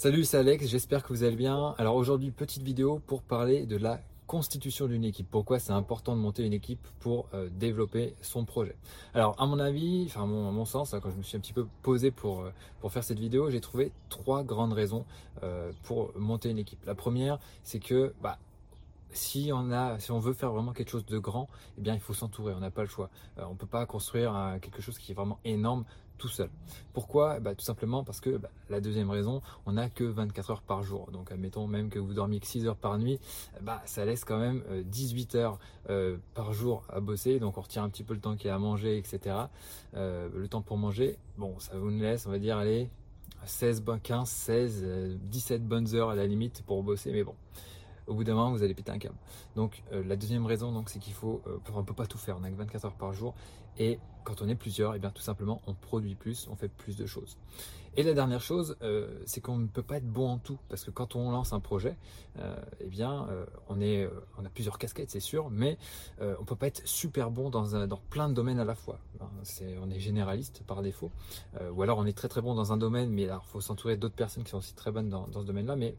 [0.00, 1.74] Salut, c'est Alex, j'espère que vous allez bien.
[1.76, 5.26] Alors aujourd'hui, petite vidéo pour parler de la constitution d'une équipe.
[5.30, 8.76] Pourquoi c'est important de monter une équipe pour euh, développer son projet.
[9.12, 11.52] Alors à mon avis, enfin à mon, sens, hein, quand je me suis un petit
[11.52, 15.04] peu posé pour, euh, faire cette vidéo, j'ai trouvé trois grandes raisons
[15.42, 16.82] euh, pour monter une équipe.
[16.86, 18.38] La première, c'est que bah,
[19.12, 21.48] si on veut faire vraiment quelque chose de grand,
[21.78, 22.54] eh bien il faut s'entourer.
[22.54, 23.10] On n'a pas le choix.
[23.36, 25.84] On on peut pas construire quelque chose qui est vraiment énorme
[26.20, 26.50] tout seul.
[26.92, 27.40] Pourquoi?
[27.40, 30.82] Bah, Tout simplement parce que bah, la deuxième raison, on n'a que 24 heures par
[30.82, 31.10] jour.
[31.10, 33.18] Donc admettons même que vous dormiez que 6 heures par nuit,
[33.62, 37.40] bah, ça laisse quand même 18 euh, heures euh, par jour à bosser.
[37.40, 39.36] Donc on retire un petit peu le temps qu'il y a à manger, etc.
[39.94, 42.90] Euh, le temps pour manger, bon, ça vous laisse, on va dire, allez,
[43.46, 44.86] 16, 15, 16,
[45.22, 47.10] 17 bonnes heures à la limite pour bosser.
[47.12, 47.34] Mais bon,
[48.10, 49.16] au bout d'un moment, vous allez péter un câble.
[49.56, 51.42] Donc, la deuxième raison, donc, c'est qu'il faut,
[51.74, 52.36] on peut pas tout faire.
[52.36, 53.34] On n'a que 24 heures par jour,
[53.78, 56.96] et quand on est plusieurs, eh bien tout simplement, on produit plus, on fait plus
[56.96, 57.36] de choses.
[57.96, 60.84] Et la dernière chose, euh, c'est qu'on ne peut pas être bon en tout, parce
[60.84, 61.96] que quand on lance un projet,
[62.38, 65.76] euh, eh bien, euh, on, est, on a plusieurs casquettes, c'est sûr, mais
[66.20, 68.98] on peut pas être super bon dans, un, dans plein de domaines à la fois.
[69.20, 69.28] Hein,
[69.82, 71.10] on est généraliste par défaut,
[71.72, 74.14] ou alors on est très très bon dans un domaine, mais il faut s'entourer d'autres
[74.14, 75.96] personnes qui sont aussi très bonnes dans, dans ce domaine-là, mais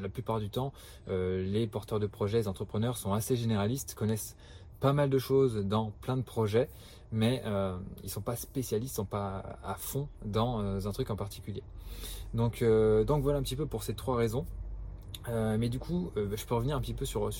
[0.00, 0.72] la plupart du temps,
[1.08, 4.36] les porteurs de projets, les entrepreneurs sont assez généralistes, connaissent
[4.84, 6.68] pas mal de choses dans plein de projets,
[7.10, 11.10] mais euh, ils sont pas spécialistes, ils sont pas à fond dans euh, un truc
[11.10, 11.62] en particulier.
[12.34, 14.44] Donc, euh, donc voilà un petit peu pour ces trois raisons.
[15.28, 17.30] Euh, mais du coup, je peux revenir un petit peu sur,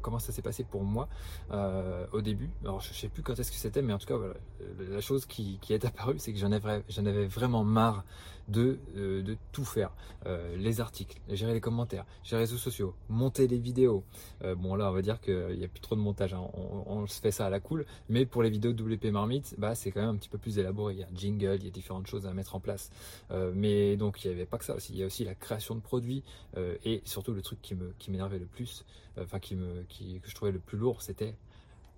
[0.00, 1.08] comment ça s'est passé pour moi
[1.50, 2.50] euh, au début.
[2.62, 4.34] Alors je sais plus quand est-ce que c'était, mais en tout cas voilà,
[4.78, 8.04] la chose qui, est apparue, c'est que j'en avais vraiment marre
[8.48, 9.90] de, euh, de tout faire.
[10.26, 14.04] Euh, les articles, gérer les commentaires, gérer les réseaux sociaux, monter les vidéos.
[14.56, 16.42] bon là on va dire qu'il n'y a plus trop de montage, hein.
[16.54, 19.90] on, se fait ça à la cool, mais pour les vidéos WP Marmite, bah, c'est
[19.90, 20.94] quand même un petit peu plus élaboré.
[20.94, 22.90] Il y a un jingle, il y a différentes choses à mettre en place.
[23.54, 25.74] mais donc il n'y avait pas que ça aussi, il y a aussi la création
[25.74, 26.24] de produits
[26.84, 28.84] et surtout le truc qui me qui m'énervait le plus,
[29.20, 31.34] enfin qui me que je trouvais le plus lourd, c'était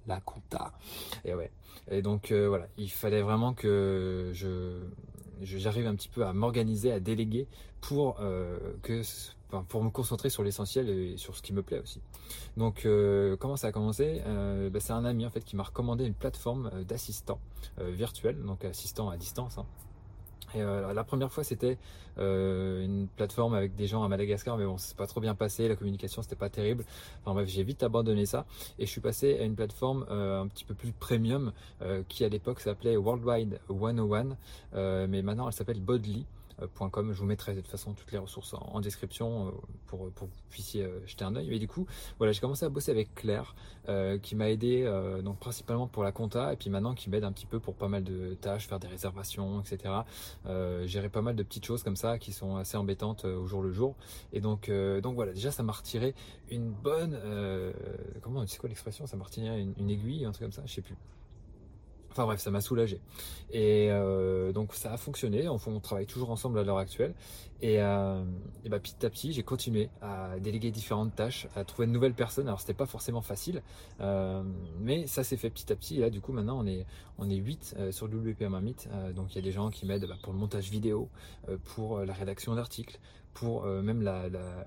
[0.07, 0.73] la compta.
[1.25, 1.51] Et ouais.
[1.91, 4.81] Et donc euh, voilà, il fallait vraiment que je
[5.43, 7.47] j'arrive un petit peu à m'organiser, à déléguer
[7.81, 9.03] pour euh, que
[9.69, 12.01] pour me concentrer sur l'essentiel et sur ce qui me plaît aussi.
[12.57, 14.23] Donc euh, comment ça a commencé?
[14.71, 17.41] Bah, C'est un ami en fait qui m'a recommandé une plateforme d'assistant
[17.79, 19.59] virtuel, donc assistant à distance.
[19.59, 19.67] Hein.
[20.57, 21.79] Euh, la première fois, c'était
[22.19, 25.69] euh, une plateforme avec des gens à Madagascar, mais bon, c'est pas trop bien passé,
[25.69, 26.85] la communication c'était pas terrible.
[27.23, 28.47] Enfin bref, j'ai vite abandonné ça
[28.79, 31.53] et je suis passé à une plateforme euh, un petit peu plus premium
[32.09, 36.27] qui à l'époque s'appelait Worldwide 101, mais maintenant elle s'appelle Bodly.
[36.61, 39.51] Je vous mettrai de toute façon toutes les ressources en, description euh,
[39.87, 41.49] pour, pour, que vous puissiez euh, jeter un œil.
[41.49, 41.87] Mais du coup,
[42.19, 43.55] voilà, j'ai commencé à bosser avec Claire,
[43.89, 44.91] euh, qui m'a aidé
[45.25, 47.89] donc principalement pour la compta, et puis maintenant qui m'aide un petit peu pour pas
[47.89, 49.95] mal de tâches, faire des réservations, etc.
[50.85, 53.73] gérer pas mal de petites choses comme ça qui sont assez embêtantes au jour le
[53.73, 53.95] jour.
[54.33, 54.71] Et donc,
[55.03, 56.15] donc voilà, déjà ça m'a retiré
[56.51, 57.19] une bonne,
[58.23, 59.07] comment, c'est quoi l'expression?
[59.07, 60.97] Ça m'a retiré une, une aiguille, un truc comme ça, je sais plus.
[62.21, 63.01] Enfin bref, ça m'a soulagé.
[63.51, 67.15] Et euh, donc ça a fonctionné, on, on, travaille toujours ensemble à l'heure actuelle.
[67.63, 68.23] Et, euh,
[68.63, 72.13] et bah, petit à petit, j'ai continué à déléguer différentes tâches, à trouver de nouvelles
[72.13, 72.47] personnes.
[72.47, 73.63] Alors c'était pas forcément facile,
[74.03, 74.43] euh,
[74.81, 75.97] mais ça s'est fait petit à petit.
[75.97, 76.85] Et là, du coup, maintenant, on est
[77.17, 78.91] on est 8 euh, sur WPM Meet.
[79.15, 81.09] Donc il y a des gens qui m'aident bah, pour le montage vidéo,
[81.65, 83.01] pour la rédaction d'articles,
[83.35, 84.03] pour même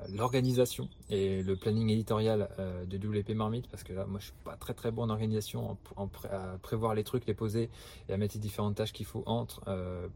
[0.10, 2.50] l'organisation et le planning éditorial
[2.88, 5.78] de WP Marmite parce que là moi je suis pas très très bon en organisation
[5.96, 7.70] en, à prévoir les trucs les poser
[8.10, 9.62] et à mettre les différentes tâches qu'il faut entre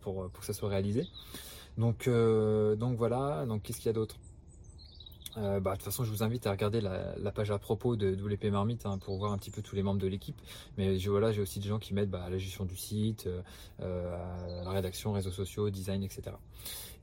[0.02, 1.08] pour, pour que ça soit réalisé.
[1.78, 4.18] Donc, euh, donc voilà, donc qu'est-ce qu'il y a d'autre?
[5.38, 8.12] Euh, bah, de toute façon, je vous invite à regarder la, page à propos de
[8.12, 10.40] WP Marmite hein, pour voir un petit peu tous les membres de l'équipe.
[10.78, 13.30] Mais voilà, j'ai aussi des gens qui m'aident bah, à la gestion du site,
[13.82, 16.32] euh, à la rédaction, réseaux sociaux, design, etc.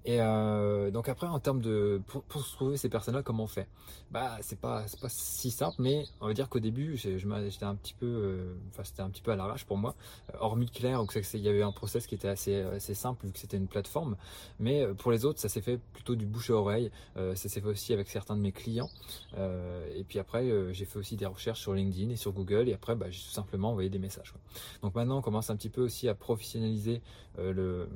[0.07, 3.67] Et euh, donc après, en termes de pour, pour trouver ces personnes-là, comment on fait?
[4.11, 7.75] Bah, c'est pas c'est pas si simple, mais on va dire qu'au début, j'étais un
[7.75, 9.95] petit peu, euh, c'était un petit peu à l'arrache pour moi.
[10.33, 13.33] Euh, hormis Claire, où il y avait un process qui était assez assez simple vu
[13.33, 14.17] que c'était une plateforme,
[14.61, 16.91] mais euh, pour les autres, ça s'est fait plutôt du bouche à oreille.
[17.17, 18.91] ça s'est fait aussi avec de mes clients.
[19.37, 22.69] et puis après, j'ai fait aussi des recherches sur LinkedIn et sur Google.
[22.69, 24.33] Et après, bah, j'ai tout simplement envoyé des messages.
[24.33, 24.41] Quoi.
[24.83, 27.03] Donc maintenant, on commence un petit peu aussi à professionnaliser
[27.39, 27.89] le, le,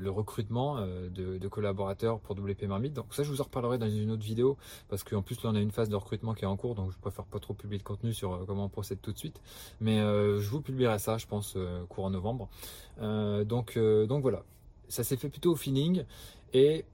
[0.00, 2.94] le recrutement de de, collaborateurs pour WP Marmite.
[2.94, 4.56] Donc ça, je vous en reparlerai dans une autre vidéo
[4.88, 6.92] parce qu'en plus là, on a une phase de recrutement qui est en cours, donc
[6.92, 9.40] je préfère pas trop publier de contenu sur euh, comment on procède tout de suite.
[9.80, 12.48] Mais euh, je vous publierai ça, je pense, euh, courant novembre.
[13.00, 14.44] donc, donc voilà,
[14.88, 16.04] ça s'est fait plutôt au feeling
[16.52, 16.84] et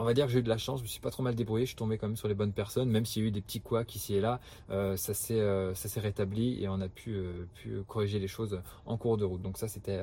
[0.00, 1.34] on va dire que j'ai eu de la chance, je me suis pas trop mal
[1.34, 3.30] débrouillé, je suis tombé quand même sur les bonnes personnes, même s'il y a eu
[3.30, 7.22] des petits couacs ici et là, ça s'est ça s'est rétabli et on a pu,
[7.54, 9.42] pu corriger les choses en cours de route.
[9.42, 10.02] Donc ça c'était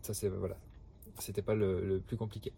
[0.00, 0.12] ça
[1.42, 2.52] pas le, plus compliqué.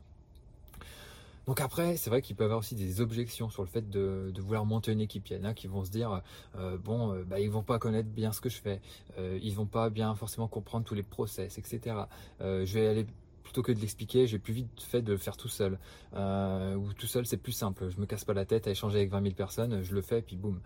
[1.47, 4.33] Donc après, c'est vrai qu'il peut y avoir aussi des objections sur le fait de,
[4.39, 5.29] vouloir monter une équipe.
[5.29, 6.23] Il y en a qui vont se dire,
[6.57, 8.81] euh, bon, euh, bah, ils vont pas connaître bien ce que je fais,
[9.19, 11.97] euh, ils vont pas bien forcément comprendre tous les process, etc.
[12.41, 13.07] je vais aller
[13.45, 15.79] plutôt que de l'expliquer, j'ai plus vite fait de le faire tout seul.
[16.13, 17.89] ou tout seul, c'est plus simple.
[17.91, 20.23] Je me casse pas la tête à échanger avec 20 000 personnes, je le fais
[20.23, 20.61] puis boum.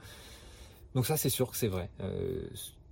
[0.94, 1.90] Donc ça, c'est sûr que c'est vrai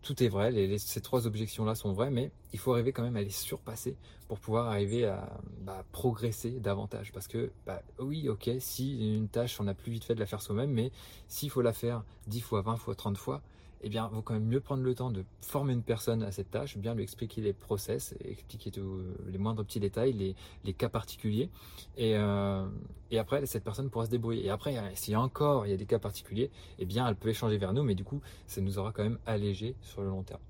[0.07, 3.23] tout est vrai, ces trois objections-là sont vraies, mais il faut arriver quand même à
[3.23, 3.97] les surpasser
[4.29, 7.11] pour pouvoir arriver à bah, progresser davantage.
[7.13, 10.27] Parce que, bah, oui, ok, si une tâche, on a plus vite fait de la
[10.27, 10.93] faire soi-même, mais
[11.27, 13.43] s'il faut la faire 10 fois, 20 fois, 30 fois,
[13.83, 16.51] eh bien, vaut quand même mieux prendre le temps de former une personne à cette
[16.51, 20.35] tâche, bien lui expliquer les process, expliquer tous les moindres petits détails,
[20.65, 21.51] les, cas particuliers.
[21.99, 22.67] Euh,
[23.11, 24.47] et, après, cette personne pourra se débrouiller.
[24.47, 27.17] Et après, s'il y a encore il y a des cas particuliers, eh bien, elle
[27.17, 30.09] peut échanger vers nous, mais du coup, ça nous aura quand même allégé sur le
[30.09, 30.43] long terme.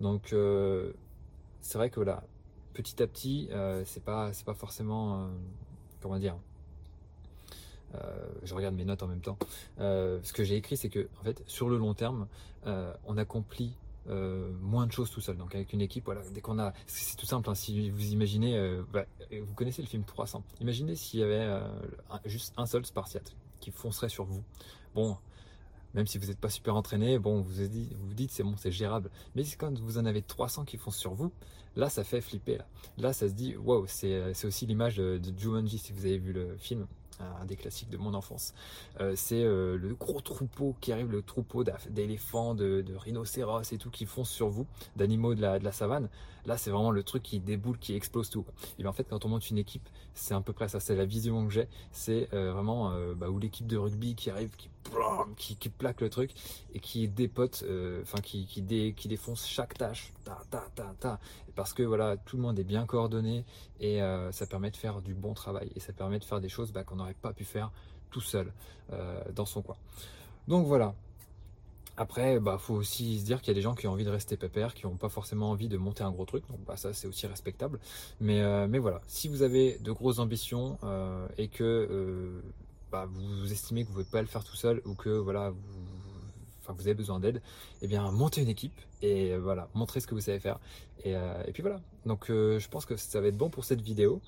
[0.00, 0.92] Donc, euh,
[1.60, 2.22] c'est vrai que voilà,
[2.74, 5.28] petit à petit, euh, c'est pas, pas forcément,
[6.00, 6.55] comment dire, euh,
[8.42, 9.38] je regarde mes notes en même temps.
[9.80, 12.26] Euh, ce que j'ai écrit, c'est que en fait, sur le long terme,
[12.66, 13.76] euh, on accomplit
[14.60, 15.36] moins de choses tout seul.
[15.36, 17.50] Donc avec une équipe, voilà, dès qu'on a, c'est tout simple.
[17.50, 20.44] Hein, si vous imaginez, bah, vous connaissez le film 300.
[20.60, 21.60] Imaginez s'il y avait
[22.24, 24.44] juste un seul Spartiate qui foncerait sur vous.
[24.94, 25.16] Bon,
[25.94, 29.10] même si vous n'êtes pas super entraîné, bon, vous vous dites, c'est bon, c'est gérable.
[29.34, 31.32] Mais quand vous en avez 300 qui foncent sur vous,
[31.74, 32.58] là, ça fait flipper.
[32.58, 32.64] Là,
[32.98, 36.56] là ça se dit, wow, c'est aussi l'image de Jumanji si vous avez vu le
[36.58, 36.86] film
[37.20, 38.54] un des classiques de mon enfance.
[39.00, 43.90] Euh, c'est euh, le gros troupeau qui arrive, le troupeau d'éléphants, de, rhinocéros et tout
[43.90, 44.66] qui fonce sur vous,
[44.96, 46.08] d'animaux de la, savane.
[46.46, 48.44] Là, c'est vraiment le truc qui déboule, qui explose tout.
[48.78, 50.78] Et bien en fait, quand on monte une équipe, c'est à peu près ça.
[50.78, 51.68] C'est la vision que j'ai.
[51.90, 54.68] C'est euh, vraiment bah, où l'équipe de rugby qui arrive, qui,
[55.36, 56.32] qui, plaque le truc
[56.74, 57.64] et qui dépote,
[58.02, 60.12] enfin qui, qui, qui défonce chaque tâche.
[60.24, 61.20] Ta, ta, ta, ta.
[61.54, 63.44] Parce que voilà, tout le monde est bien coordonné
[63.80, 64.00] et
[64.30, 66.84] ça permet de faire du bon travail et ça permet de faire des choses bah,
[66.84, 67.70] qu'on n'aurait pas pu faire
[68.10, 68.52] tout seul
[69.34, 69.76] dans son coin.
[70.48, 70.94] Donc voilà,
[71.98, 74.10] après, bah, faut aussi se dire qu'il y a des gens qui ont envie de
[74.10, 76.46] rester pépère, qui n'ont pas forcément envie de monter un gros truc.
[76.48, 77.80] Donc, bah, ça, c'est aussi respectable.
[78.20, 82.40] Mais, euh, mais voilà, si vous avez de grosses ambitions euh, et que euh,
[82.90, 85.50] bah, vous estimez que vous ne pouvez pas le faire tout seul ou que voilà,
[85.50, 87.42] vous, avez besoin d'aide,
[87.82, 90.58] eh bien, montez une équipe et voilà, montrez ce que vous savez faire.
[91.04, 91.80] Et, et puis voilà.
[92.06, 94.20] Donc, je pense que ça va être bon pour cette vidéo.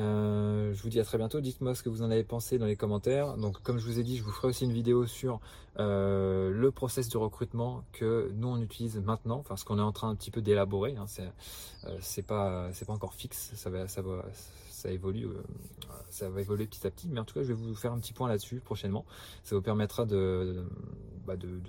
[0.00, 1.40] Euh, je vous dis à très bientôt.
[1.40, 3.36] Dites-moi ce que vous en avez pensé dans les commentaires.
[3.36, 5.40] Donc, comme je vous ai dit, je vous ferai aussi une vidéo sur
[5.78, 9.92] euh, le process de recrutement que nous on utilise maintenant, enfin ce qu'on est en
[9.92, 10.96] train un petit peu d'élaborer.
[10.96, 11.06] Hein.
[11.18, 14.24] Euh, c'est pas pas encore fixe, ça va ça va
[14.78, 15.26] ça évolue,
[16.08, 17.08] ça va évoluer petit à petit.
[17.08, 19.04] Mais en tout cas, je vais vous faire un petit point là-dessus prochainement.
[19.42, 20.64] Ça vous permettra de,
[21.26, 21.60] bah, de,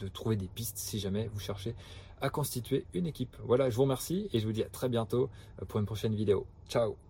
[0.00, 1.74] de trouver des pistes si jamais vous cherchez
[2.20, 3.36] à constituer une équipe.
[3.44, 5.30] Voilà, je vous remercie et je vous dis à très bientôt
[5.68, 6.46] pour une prochaine vidéo.
[6.68, 7.09] Ciao